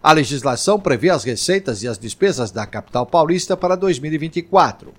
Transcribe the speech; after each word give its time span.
A 0.00 0.12
legislação 0.12 0.78
prevê 0.78 1.10
as 1.10 1.24
receitas 1.24 1.82
e 1.82 1.88
as 1.88 1.98
despesas 1.98 2.52
da 2.52 2.64
capital 2.66 3.04
paulista 3.04 3.56
para 3.56 3.74
2024. 3.74 4.94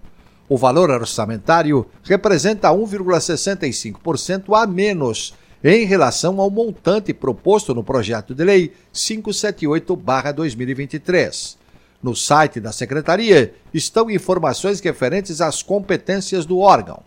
O 0.49 0.57
valor 0.57 0.89
orçamentário 0.89 1.85
representa 2.03 2.67
1,65% 2.67 4.61
a 4.61 4.67
menos 4.67 5.33
em 5.63 5.85
relação 5.85 6.39
ao 6.39 6.49
montante 6.49 7.13
proposto 7.13 7.75
no 7.75 7.83
projeto 7.83 8.33
de 8.33 8.43
lei 8.43 8.73
578/2023. 8.93 11.59
No 12.01 12.15
site 12.15 12.61
da 12.61 12.71
secretaria 12.71 13.53
estão 13.73 14.09
informações 14.09 14.79
referentes 14.79 15.41
às 15.41 15.61
competências 15.61 16.45
do 16.45 16.59
órgão. 16.59 17.03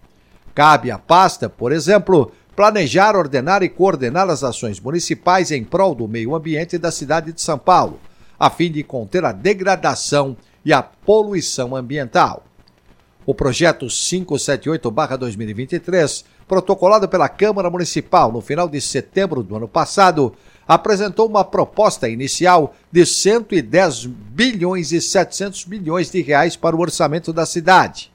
Cabe 0.55 0.91
à 0.91 0.99
pasta, 0.99 1.49
por 1.49 1.73
exemplo, 1.73 2.31
planejar, 2.55 3.17
ordenar 3.17 3.63
e 3.63 3.71
coordenar 3.71 4.29
as 4.29 4.45
ações 4.45 4.79
municipais 4.79 5.51
em 5.51 5.65
prol 5.65 5.95
do 5.95 6.07
meio 6.07 6.35
ambiente 6.35 6.77
da 6.77 6.91
cidade 6.91 7.33
de 7.33 7.41
São 7.41 7.59
Paulo, 7.59 7.99
a 8.39 8.51
fim 8.51 8.71
de 8.71 8.83
conter 8.83 9.25
a 9.25 9.33
degradação 9.33 10.37
e 10.63 10.75
a 10.75 10.83
poluição 10.83 11.75
ambiental. 11.75 12.45
O 13.25 13.33
projeto 13.33 13.87
578-2023, 13.87 16.25
protocolado 16.49 17.09
pela 17.09 17.29
Câmara 17.29 17.71
Municipal 17.71 18.33
no 18.33 18.41
final 18.41 18.69
de 18.69 18.81
setembro 18.81 19.45
do 19.45 19.55
ano 19.55 19.69
passado, 19.69 20.35
apresentou 20.67 21.29
uma 21.29 21.45
proposta 21.45 22.09
inicial 22.09 22.75
de 22.91 23.07
110 23.07 24.07
bilhões 24.07 24.91
e 24.91 25.01
700 25.01 25.67
milhões 25.67 26.11
de 26.11 26.21
reais 26.21 26.57
para 26.57 26.75
o 26.75 26.81
orçamento 26.81 27.33
da 27.33 27.47
cidade. 27.47 28.11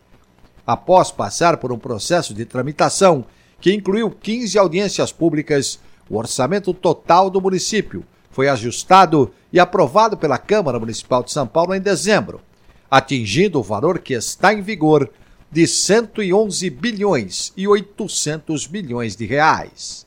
Após 0.66 1.10
passar 1.12 1.56
por 1.58 1.72
um 1.72 1.80
processo 1.80 2.34
de 2.34 2.44
tramitação 2.44 3.24
que 3.62 3.74
incluiu 3.74 4.12
15 4.12 4.60
audiências 4.60 5.14
públicas, 5.14 5.80
o 6.10 6.18
orçamento 6.18 6.74
total 6.74 7.30
do 7.30 7.40
município 7.40 8.04
foi 8.30 8.50
ajustado 8.50 9.32
e 9.52 9.60
aprovado 9.60 10.16
pela 10.18 10.38
Câmara 10.38 10.78
Municipal 10.78 11.24
de 11.24 11.32
São 11.32 11.48
Paulo 11.48 11.74
em 11.74 11.80
dezembro, 11.80 12.42
atingindo 12.90 13.60
o 13.60 13.64
valor 13.64 14.00
que 14.00 14.14
está 14.14 14.54
em 14.54 14.62
vigor 14.62 15.10
de 15.52 15.68
111 15.68 16.70
bilhões 16.70 17.52
e 17.56 17.68
800 17.68 18.68
milhões 18.68 19.16
de 19.16 19.26
reais. 19.26 20.06